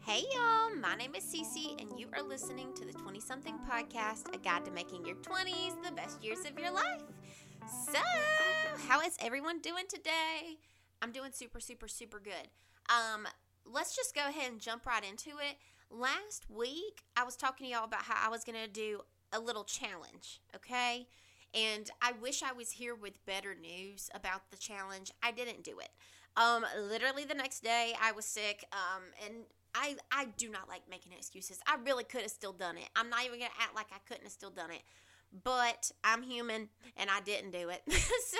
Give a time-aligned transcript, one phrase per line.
[0.00, 4.34] Hey y'all, my name is Cece, and you are listening to the 20 something podcast,
[4.34, 7.02] a guide to making your 20s the best years of your life.
[7.68, 7.98] So,
[8.88, 10.58] how is everyone doing today?
[11.02, 12.48] I'm doing super, super, super good.
[12.88, 13.26] Um,
[13.64, 15.56] let's just go ahead and jump right into it.
[15.90, 19.00] Last week, I was talking to y'all about how I was going to do
[19.32, 21.06] a little challenge, okay?
[21.54, 25.10] And I wish I was here with better news about the challenge.
[25.22, 25.90] I didn't do it.
[26.36, 28.64] Um, literally the next day, I was sick.
[28.72, 29.44] Um, and
[29.74, 31.60] I I do not like making excuses.
[31.66, 32.88] I really could have still done it.
[32.96, 34.82] I'm not even gonna act like I couldn't have still done it.
[35.44, 37.82] But I'm human and I didn't do it.
[37.90, 38.38] so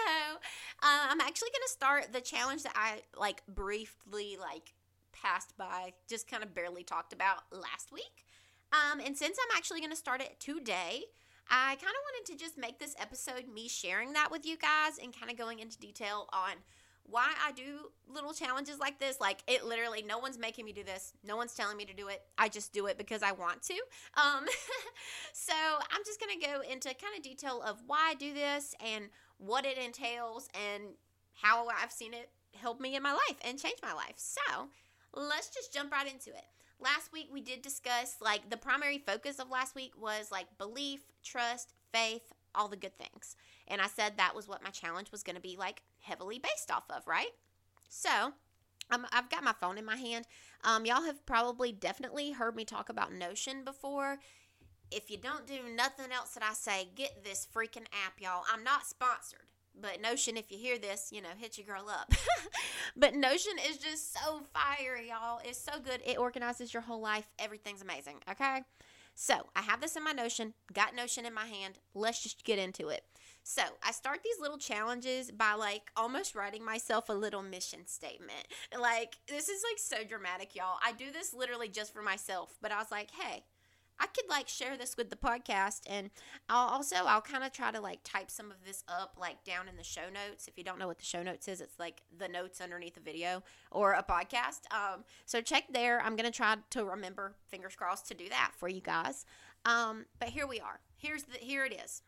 [0.82, 4.74] uh, I'm actually gonna start the challenge that I like briefly like
[5.12, 8.24] passed by, just kind of barely talked about last week.
[8.72, 11.04] Um, and since I'm actually gonna start it today,
[11.50, 14.98] I kind of wanted to just make this episode me sharing that with you guys
[15.02, 16.52] and kind of going into detail on
[17.04, 19.20] why I do little challenges like this.
[19.20, 21.12] Like it literally, no one's making me do this.
[21.24, 22.22] No one's telling me to do it.
[22.38, 23.74] I just do it because I want to.
[24.14, 24.46] Um,
[25.32, 29.06] so I'm just gonna go into kind of detail of why I do this and
[29.38, 30.84] what it entails and
[31.34, 34.14] how I've seen it help me in my life and change my life.
[34.16, 34.68] So
[35.14, 36.44] let's just jump right into it.
[36.80, 41.02] Last week we did discuss like the primary focus of last week was like belief,
[41.22, 43.36] trust, faith, all the good things.
[43.68, 46.70] And I said that was what my challenge was going to be like heavily based
[46.70, 47.30] off of, right?
[47.88, 48.32] So,
[48.90, 50.26] um, I've got my phone in my hand.
[50.64, 54.18] Um, y'all have probably definitely heard me talk about Notion before.
[54.90, 58.42] If you don't do nothing else that I say, get this freaking app, y'all.
[58.52, 59.46] I'm not sponsored,
[59.78, 62.12] but Notion, if you hear this, you know, hit your girl up.
[62.96, 65.40] but Notion is just so fire, y'all.
[65.44, 66.00] It's so good.
[66.04, 67.28] It organizes your whole life.
[67.38, 68.62] Everything's amazing, okay?
[69.14, 71.78] So I have this in my Notion, got Notion in my hand.
[71.94, 73.04] Let's just get into it.
[73.42, 78.46] So I start these little challenges by like almost writing myself a little mission statement.
[78.78, 80.78] Like, this is like so dramatic, y'all.
[80.84, 83.44] I do this literally just for myself, but I was like, hey,
[84.00, 86.10] I could like share this with the podcast and
[86.48, 89.68] I'll also I'll kind of try to like type some of this up like down
[89.68, 90.48] in the show notes.
[90.48, 93.00] If you don't know what the show notes is, it's like the notes underneath a
[93.00, 94.60] video or a podcast.
[94.72, 96.00] Um, so check there.
[96.00, 99.26] I'm gonna try to remember, fingers crossed, to do that for you guys.
[99.66, 100.80] Um, but here we are.
[100.96, 102.02] Here's the here it is.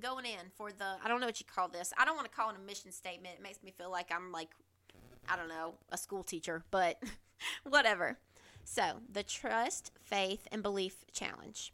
[0.00, 1.92] Going in for the I don't know what you call this.
[1.96, 3.36] I don't want to call it a mission statement.
[3.38, 4.50] It makes me feel like I'm like
[5.28, 7.00] I don't know, a school teacher, but
[7.64, 8.18] whatever.
[8.68, 11.72] So, the Trust, Faith, and Belief Challenge.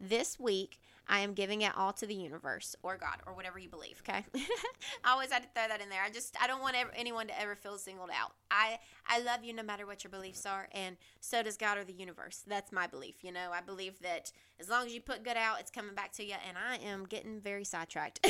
[0.00, 0.78] This week,
[1.08, 4.24] I am giving it all to the universe or God or whatever you believe, okay?
[5.04, 6.00] I always had to throw that in there.
[6.00, 8.34] I just, I don't want ever, anyone to ever feel singled out.
[8.52, 11.82] I, I love you no matter what your beliefs are, and so does God or
[11.84, 12.44] the universe.
[12.46, 13.50] That's my belief, you know?
[13.52, 16.36] I believe that as long as you put good out, it's coming back to you,
[16.48, 18.24] and I am getting very sidetracked.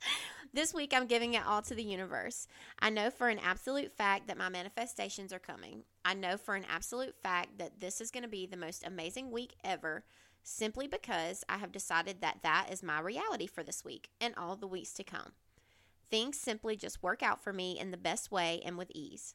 [0.54, 2.48] this week, I'm giving it all to the universe.
[2.78, 5.82] I know for an absolute fact that my manifestations are coming.
[6.06, 9.32] I know for an absolute fact that this is going to be the most amazing
[9.32, 10.04] week ever
[10.44, 14.54] simply because I have decided that that is my reality for this week and all
[14.54, 15.32] the weeks to come.
[16.08, 19.34] Things simply just work out for me in the best way and with ease.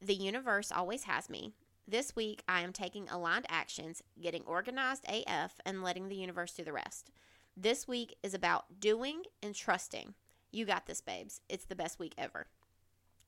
[0.00, 1.52] The universe always has me.
[1.86, 6.64] This week, I am taking aligned actions, getting organized AF, and letting the universe do
[6.64, 7.12] the rest.
[7.56, 10.14] This week is about doing and trusting.
[10.50, 11.40] You got this, babes.
[11.48, 12.48] It's the best week ever.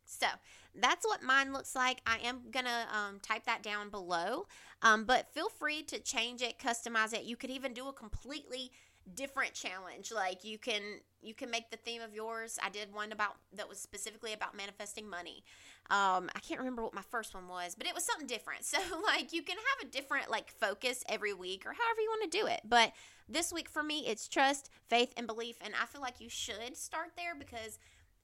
[0.05, 0.27] So
[0.75, 2.01] that's what mine looks like.
[2.07, 4.47] I am going to um, type that down below,
[4.83, 7.25] um, but feel free to change it, customize it.
[7.25, 8.71] You could even do a completely
[9.15, 10.11] different challenge.
[10.13, 10.81] Like you can
[11.23, 12.59] you can make the theme of yours.
[12.63, 15.45] I did one about that was specifically about manifesting money.
[15.91, 18.65] Um i can't remember what my first one was but it was something different.
[18.75, 22.31] So like you can have a different like focus every week or however you want
[22.31, 22.63] to do it.
[22.65, 22.93] But
[23.29, 25.57] this week for me it's trust faith and belief.
[25.61, 27.79] And i feel like you should start there because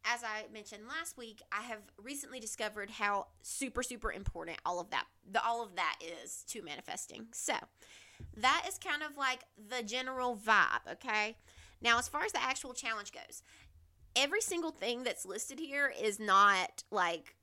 [0.05, 4.91] as I mentioned last week, I have recently discovered how super super important all of
[4.91, 7.27] that the all of that is to manifesting.
[7.33, 7.55] So,
[8.37, 11.37] that is kind of like the general vibe, okay?
[11.81, 13.43] Now, as far as the actual challenge goes,
[14.17, 17.37] every single thing that's listed here is not like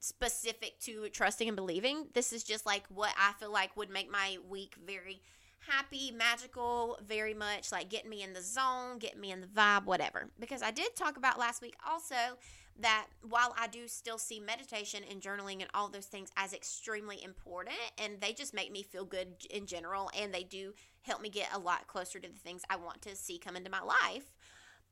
[0.00, 2.06] specific to trusting and believing.
[2.14, 5.20] This is just like what I feel like would make my week very
[5.68, 9.84] happy, magical, very much like getting me in the zone, getting me in the vibe,
[9.84, 10.30] whatever.
[10.38, 12.38] Because I did talk about last week also
[12.78, 17.22] that while I do still see meditation and journaling and all those things as extremely
[17.22, 20.72] important, and they just make me feel good in general, and they do
[21.02, 23.70] help me get a lot closer to the things I want to see come into
[23.70, 24.32] my life.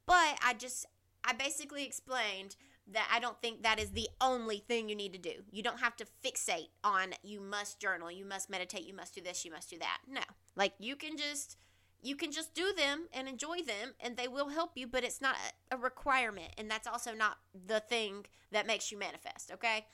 [0.06, 0.86] But I just,
[1.24, 2.56] I basically explained
[2.92, 5.42] that I don't think that is the only thing you need to do.
[5.50, 9.20] You don't have to fixate on you must journal, you must meditate, you must do
[9.20, 9.98] this, you must do that.
[10.10, 10.22] No.
[10.58, 11.56] Like you can just
[12.02, 15.20] you can just do them and enjoy them and they will help you, but it's
[15.20, 15.36] not
[15.70, 19.86] a, requirement and that's also not the thing that makes you manifest, okay?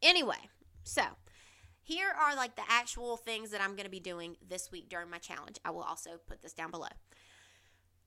[0.00, 0.48] Anyway,
[0.84, 1.02] so
[1.82, 5.10] here are like the actual things that I'm going to be doing this week during
[5.10, 5.58] my challenge.
[5.64, 6.88] I will also put this down below.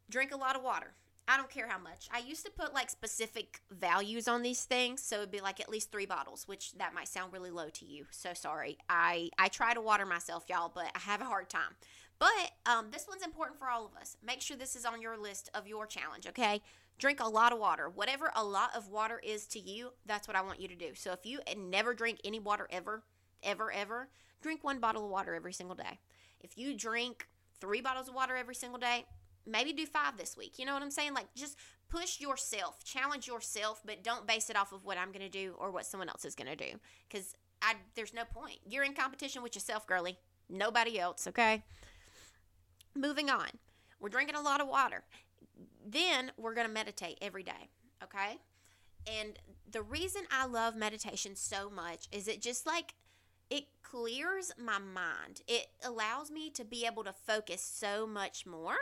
[0.09, 0.93] Drink a lot of water.
[1.27, 2.07] I don't care how much.
[2.13, 5.69] I used to put like specific values on these things, so it'd be like at
[5.69, 8.05] least 3 bottles, which that might sound really low to you.
[8.11, 8.77] So sorry.
[8.89, 11.75] I I try to water myself, y'all, but I have a hard time.
[12.19, 14.17] But um, this one's important for all of us.
[14.25, 16.61] Make sure this is on your list of your challenge, okay?
[16.97, 17.89] Drink a lot of water.
[17.89, 20.91] Whatever a lot of water is to you, that's what I want you to do.
[20.95, 23.03] So if you never drink any water ever,
[23.43, 24.09] ever, ever,
[24.41, 25.99] drink one bottle of water every single day.
[26.39, 27.27] If you drink
[27.59, 29.05] three bottles of water every single day,
[29.45, 30.57] maybe do five this week.
[30.57, 31.13] You know what I'm saying?
[31.13, 31.57] Like just
[31.89, 35.55] push yourself, challenge yourself, but don't base it off of what I'm going to do
[35.57, 36.77] or what someone else is going to do
[37.07, 38.59] because I there's no point.
[38.67, 40.17] You're in competition with yourself, girly.
[40.49, 41.63] Nobody else, okay?
[42.95, 43.49] Moving on.
[43.99, 45.03] We're drinking a lot of water.
[45.85, 47.69] Then we're going to meditate every day,
[48.03, 48.37] okay?
[49.07, 49.39] And
[49.71, 52.93] the reason I love meditation so much is it just like
[53.49, 55.41] it clears my mind.
[55.47, 58.75] It allows me to be able to focus so much more.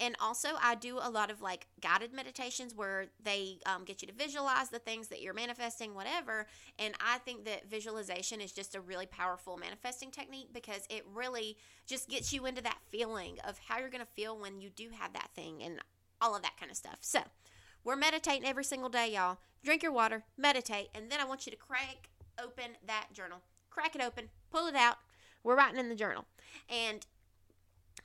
[0.00, 4.08] And also, I do a lot of like guided meditations where they um, get you
[4.08, 6.46] to visualize the things that you're manifesting, whatever.
[6.78, 11.56] And I think that visualization is just a really powerful manifesting technique because it really
[11.86, 14.90] just gets you into that feeling of how you're going to feel when you do
[14.96, 15.80] have that thing and
[16.20, 16.98] all of that kind of stuff.
[17.00, 17.20] So,
[17.84, 19.38] we're meditating every single day, y'all.
[19.64, 22.10] Drink your water, meditate, and then I want you to crack
[22.42, 23.38] open that journal.
[23.70, 24.96] Crack it open, pull it out.
[25.42, 26.26] We're writing in the journal.
[26.68, 27.06] And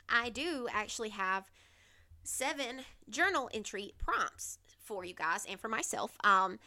[0.09, 1.49] I do actually have
[2.23, 6.17] seven journal entry prompts for you guys and for myself.
[6.23, 6.59] Um,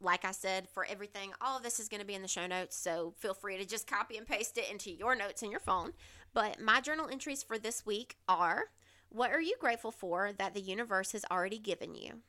[0.00, 2.46] like I said, for everything, all of this is going to be in the show
[2.46, 5.60] notes, so feel free to just copy and paste it into your notes in your
[5.60, 5.92] phone.
[6.32, 8.64] But my journal entries for this week are
[9.10, 12.20] What are you grateful for that the universe has already given you?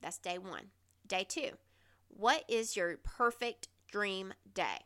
[0.00, 0.68] That's day one.
[1.06, 1.50] Day two,
[2.08, 4.84] What is your perfect dream day?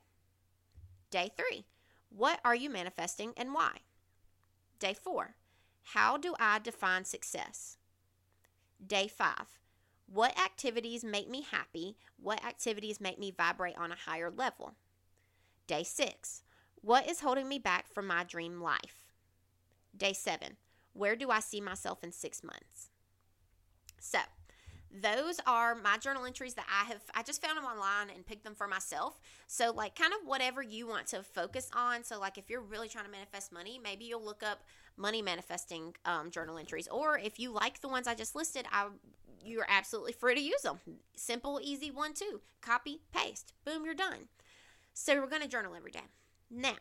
[1.11, 1.67] Day three,
[2.09, 3.79] What are you manifesting and why?
[4.79, 5.35] Day four,
[5.93, 7.77] how do I define success?
[8.85, 9.59] Day five.
[10.07, 11.97] What activities make me happy?
[12.17, 14.75] What activities make me vibrate on a higher level?
[15.67, 16.43] Day six.
[16.81, 19.07] What is holding me back from my dream life?
[19.97, 20.57] Day seven.
[20.93, 22.91] Where do I see myself in six months?
[23.99, 24.19] So,
[24.95, 28.45] those are my journal entries that I have I just found them online and picked
[28.45, 29.19] them for myself.
[29.49, 32.05] So like kind of whatever you want to focus on.
[32.05, 34.63] So like if you're really trying to manifest money, maybe you'll look up
[34.96, 36.88] money manifesting um, journal entries.
[36.88, 38.88] Or if you like the ones I just listed, I
[39.44, 40.79] you're absolutely free to use them.
[41.14, 42.41] Simple, easy one too.
[42.61, 43.52] Copy, paste.
[43.64, 44.29] Boom, you're done.
[44.94, 46.05] So we're going to journal every day.
[46.50, 46.76] Now,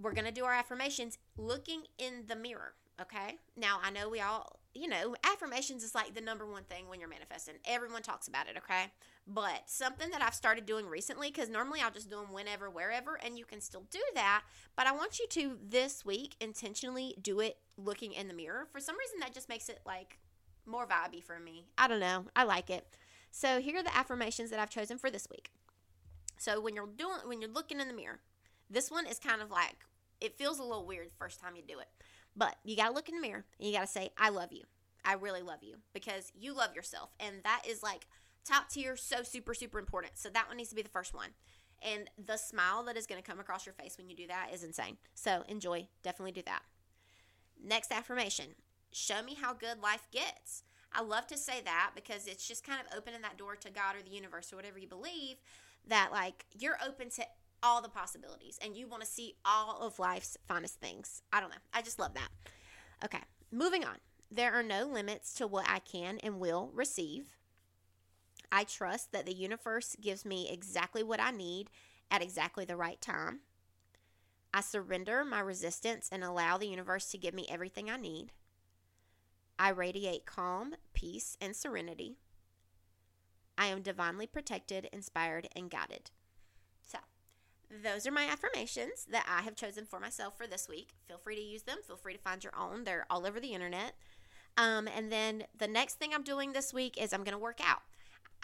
[0.00, 2.74] we're going to do our affirmations looking in the mirror.
[3.00, 3.36] Okay.
[3.56, 7.00] Now, I know we all, you know, affirmations is like the number one thing when
[7.00, 7.54] you're manifesting.
[7.64, 8.56] Everyone talks about it.
[8.56, 8.86] Okay.
[9.28, 13.16] But something that I've started doing recently, because normally I'll just do them whenever, wherever,
[13.16, 14.42] and you can still do that.
[14.76, 18.68] But I want you to this week intentionally do it looking in the mirror.
[18.70, 20.18] For some reason, that just makes it like
[20.64, 21.64] more vibey for me.
[21.76, 22.26] I don't know.
[22.36, 22.86] I like it.
[23.32, 25.50] So here are the affirmations that I've chosen for this week.
[26.38, 28.20] So when you're doing, when you're looking in the mirror,
[28.70, 29.76] this one is kind of like,
[30.20, 31.88] it feels a little weird the first time you do it.
[32.36, 34.52] But you got to look in the mirror and you got to say, I love
[34.52, 34.62] you.
[35.04, 37.10] I really love you because you love yourself.
[37.20, 38.06] And that is like
[38.46, 40.18] top tier, so super, super important.
[40.18, 41.30] So that one needs to be the first one.
[41.82, 44.48] And the smile that is going to come across your face when you do that
[44.52, 44.96] is insane.
[45.14, 45.88] So enjoy.
[46.02, 46.62] Definitely do that.
[47.62, 48.54] Next affirmation
[48.92, 50.62] show me how good life gets.
[50.92, 53.96] I love to say that because it's just kind of opening that door to God
[53.96, 55.36] or the universe or whatever you believe
[55.86, 57.24] that like you're open to
[57.62, 61.22] all the possibilities and you want to see all of life's finest things.
[61.32, 61.56] I don't know.
[61.74, 62.28] I just love that.
[63.04, 63.96] Okay, moving on.
[64.30, 67.36] There are no limits to what I can and will receive.
[68.50, 71.70] I trust that the universe gives me exactly what I need
[72.10, 73.40] at exactly the right time.
[74.54, 78.32] I surrender my resistance and allow the universe to give me everything I need.
[79.58, 82.16] I radiate calm, peace, and serenity.
[83.58, 86.10] I am divinely protected, inspired, and guided.
[86.86, 86.98] So,
[87.82, 90.90] those are my affirmations that I have chosen for myself for this week.
[91.08, 91.78] Feel free to use them.
[91.86, 92.84] Feel free to find your own.
[92.84, 93.94] They're all over the internet.
[94.58, 97.60] Um, and then the next thing I'm doing this week is I'm going to work
[97.62, 97.82] out.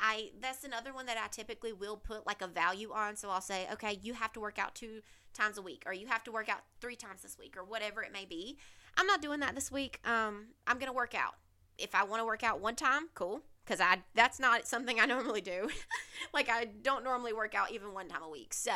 [0.02, 3.14] I that's another one that I typically will put like a value on.
[3.16, 5.00] So I'll say, okay, you have to work out two
[5.32, 8.02] times a week, or you have to work out three times this week, or whatever
[8.02, 8.58] it may be.
[8.96, 10.00] I'm not doing that this week.
[10.04, 11.36] Um, I'm gonna work out.
[11.78, 15.06] If I want to work out one time, cool, because I that's not something I
[15.14, 15.68] normally do.
[16.34, 18.52] like I don't normally work out even one time a week.
[18.52, 18.72] So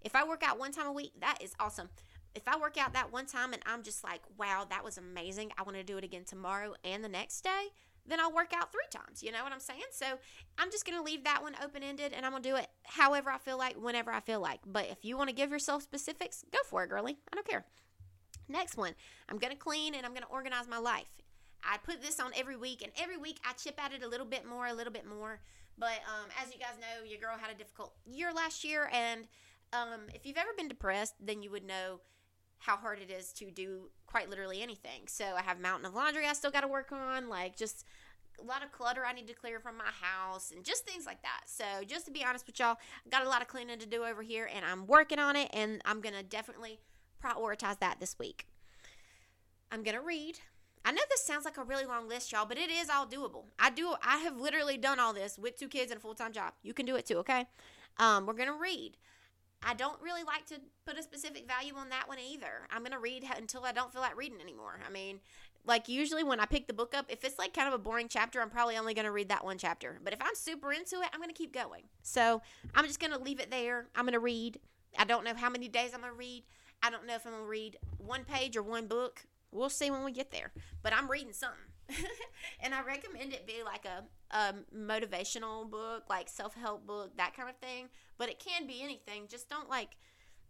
[0.00, 1.90] if I work out one time a week, that is awesome.
[2.34, 5.50] If I work out that one time and I'm just like, wow, that was amazing.
[5.58, 7.68] I want to do it again tomorrow and the next day
[8.06, 9.22] then I'll work out three times.
[9.22, 9.82] You know what I'm saying?
[9.92, 10.06] So
[10.58, 12.68] I'm just going to leave that one open ended and I'm going to do it
[12.84, 14.60] however I feel like, whenever I feel like.
[14.66, 17.18] But if you want to give yourself specifics, go for it, girly.
[17.32, 17.64] I don't care.
[18.48, 18.94] Next one,
[19.28, 21.06] I'm going to clean and I'm going to organize my life.
[21.62, 24.26] I put this on every week, and every week I chip at it a little
[24.26, 25.40] bit more, a little bit more.
[25.78, 29.26] But um, as you guys know, your girl had a difficult year last year, and
[29.72, 32.00] um, if you've ever been depressed, then you would know
[32.60, 35.02] how hard it is to do quite literally anything.
[35.06, 37.84] So I have mountain of laundry I still got to work on, like just
[38.40, 41.22] a lot of clutter I need to clear from my house and just things like
[41.22, 41.42] that.
[41.46, 42.76] So just to be honest with y'all,
[43.06, 45.50] I got a lot of cleaning to do over here and I'm working on it
[45.52, 46.80] and I'm going to definitely
[47.22, 48.46] prioritize that this week.
[49.72, 50.38] I'm going to read.
[50.84, 53.44] I know this sounds like a really long list, y'all, but it is all doable.
[53.58, 56.54] I do I have literally done all this with two kids and a full-time job.
[56.62, 57.46] You can do it too, okay?
[57.98, 58.96] Um, we're going to read.
[59.62, 62.66] I don't really like to put a specific value on that one either.
[62.70, 64.80] I'm going to read until I don't feel like reading anymore.
[64.86, 65.20] I mean,
[65.66, 68.08] like usually when I pick the book up, if it's like kind of a boring
[68.08, 70.00] chapter, I'm probably only going to read that one chapter.
[70.02, 71.82] But if I'm super into it, I'm going to keep going.
[72.02, 72.40] So
[72.74, 73.88] I'm just going to leave it there.
[73.94, 74.60] I'm going to read.
[74.98, 76.44] I don't know how many days I'm going to read.
[76.82, 79.26] I don't know if I'm going to read one page or one book.
[79.52, 80.52] We'll see when we get there.
[80.82, 81.58] But I'm reading something.
[82.60, 84.04] and I recommend it be like a,
[84.36, 87.88] a motivational book, like self help book, that kind of thing.
[88.18, 89.24] But it can be anything.
[89.28, 89.96] Just don't like,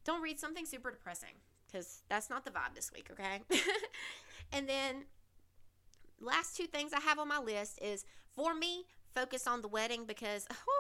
[0.05, 1.35] don't read something super depressing
[1.67, 3.41] because that's not the vibe this week, okay?
[4.53, 5.05] and then
[6.21, 8.05] last two things I have on my list is
[8.35, 10.80] for me, focus on the wedding because oh,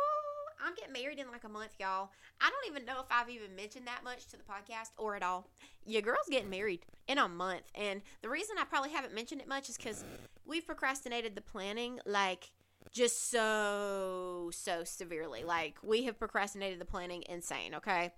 [0.64, 2.10] I'm getting married in like a month, y'all.
[2.40, 5.22] I don't even know if I've even mentioned that much to the podcast or at
[5.22, 5.46] all.
[5.86, 7.62] Your girl's getting married in a month.
[7.74, 10.04] And the reason I probably haven't mentioned it much is because
[10.46, 12.50] we've procrastinated the planning like
[12.92, 15.44] just so, so severely.
[15.44, 18.12] Like we have procrastinated the planning insane, okay?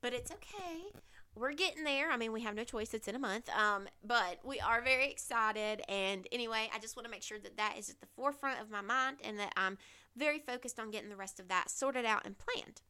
[0.00, 0.92] But it's okay
[1.34, 2.10] we're getting there.
[2.10, 2.92] I mean, we have no choice.
[2.92, 3.48] It's in a month.
[3.50, 5.82] Um, but we are very excited.
[5.88, 8.70] And anyway, I just want to make sure that that is at the forefront of
[8.70, 9.78] my mind and that I'm
[10.16, 12.82] very focused on getting the rest of that sorted out and planned.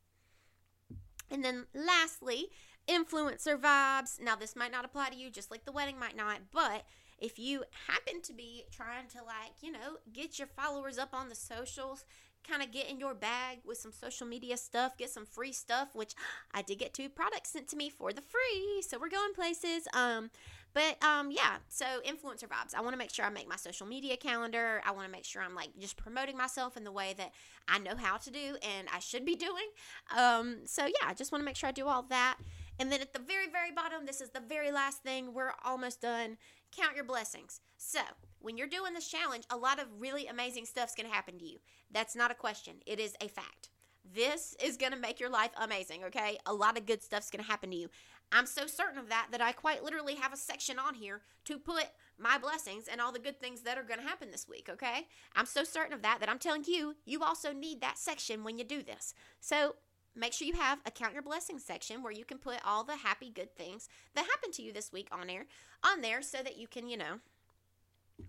[1.30, 2.48] And then lastly,
[2.88, 4.20] influencer vibes.
[4.20, 6.84] Now, this might not apply to you, just like the wedding might not, but
[7.18, 11.28] if you happen to be trying to, like, you know, get your followers up on
[11.28, 12.04] the socials,
[12.46, 15.94] kind of get in your bag with some social media stuff, get some free stuff,
[15.94, 16.14] which
[16.52, 18.82] I did get two products sent to me for the free.
[18.82, 19.86] So we're going places.
[19.94, 20.30] Um,
[20.74, 22.74] but um, yeah, so influencer vibes.
[22.74, 24.80] I want to make sure I make my social media calendar.
[24.86, 27.32] I want to make sure I'm like just promoting myself in the way that
[27.68, 29.68] I know how to do and I should be doing.
[30.16, 32.38] Um, so yeah, I just want to make sure I do all that.
[32.78, 35.34] And then at the very, very bottom, this is the very last thing.
[35.34, 36.38] We're almost done.
[36.76, 37.60] Count your blessings.
[37.76, 38.00] So,
[38.40, 41.44] when you're doing this challenge, a lot of really amazing stuff's going to happen to
[41.44, 41.58] you.
[41.90, 43.68] That's not a question, it is a fact.
[44.14, 46.38] This is going to make your life amazing, okay?
[46.46, 47.88] A lot of good stuff's going to happen to you.
[48.32, 51.58] I'm so certain of that that I quite literally have a section on here to
[51.58, 51.86] put
[52.18, 55.06] my blessings and all the good things that are going to happen this week, okay?
[55.36, 58.58] I'm so certain of that that I'm telling you, you also need that section when
[58.58, 59.14] you do this.
[59.40, 59.76] So,
[60.14, 62.96] make sure you have a count your blessings section where you can put all the
[62.96, 65.46] happy good things that happened to you this week on there
[65.82, 67.18] on there so that you can you know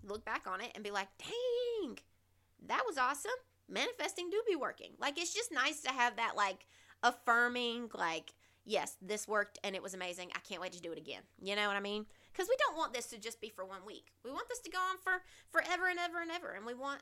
[0.02, 1.98] look back on it and be like dang
[2.66, 3.32] that was awesome
[3.68, 6.66] manifesting do be working like it's just nice to have that like
[7.04, 8.34] affirming like
[8.66, 11.56] yes this worked and it was amazing i can't wait to do it again you
[11.56, 14.12] know what i mean because we don't want this to just be for one week
[14.24, 17.02] we want this to go on for forever and ever and ever and we want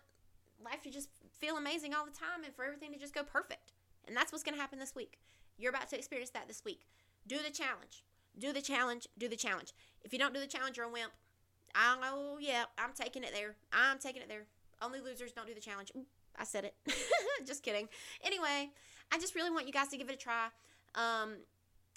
[0.64, 3.74] life to just feel amazing all the time and for everything to just go perfect
[4.08, 5.20] and that's what's going to happen this week.
[5.58, 6.88] You're about to experience that this week.
[7.28, 8.04] Do the challenge.
[8.38, 9.08] Do the challenge.
[9.18, 9.74] Do the challenge.
[10.04, 11.12] If you don't do the challenge, you're a wimp.
[11.76, 13.56] Know, yeah, I'm taking it there.
[13.72, 14.46] I'm taking it there.
[14.82, 15.92] Only losers don't do the challenge.
[15.96, 16.06] Ooh,
[16.38, 16.76] I said it.
[17.46, 17.88] just kidding.
[18.24, 18.72] Anyway,
[19.12, 20.48] I just really want you guys to give it a try.
[20.96, 21.36] Um,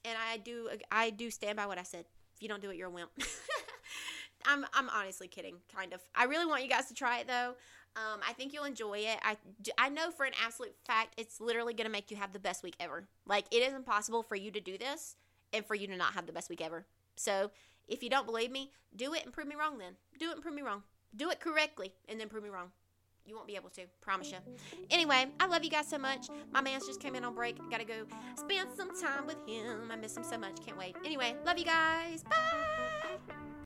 [0.05, 2.05] and I do, I do stand by what I said.
[2.37, 3.11] If you don't do it, you're a wimp.
[4.47, 6.01] I'm, I'm honestly kidding, kind of.
[6.15, 7.55] I really want you guys to try it though.
[7.97, 9.19] Um, I think you'll enjoy it.
[9.23, 9.37] I,
[9.79, 12.75] I know for an absolute fact, it's literally to make you have the best week
[12.81, 13.07] ever.
[13.25, 15.15] Like, it is impossible for you to do this
[15.53, 16.87] and for you to not have the best week ever.
[17.15, 17.53] So,
[17.87, 19.93] if you don't believe me, do it and prove me wrong then.
[20.19, 20.83] Do it and prove me wrong.
[21.15, 22.73] Do it correctly and then prove me wrong.
[23.27, 24.39] You won't be able to, promise you.
[24.91, 26.29] Anyway, I love you guys so much.
[26.53, 27.57] My man's just came in on break.
[27.71, 28.05] Gotta go
[28.37, 29.91] spend some time with him.
[29.91, 30.57] I miss him so much.
[30.65, 30.97] Can't wait.
[31.05, 32.23] Anyway, love you guys.
[32.25, 32.84] Bye.